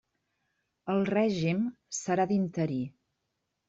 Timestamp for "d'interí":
2.35-2.85